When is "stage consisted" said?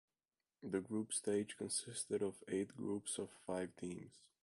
1.13-2.23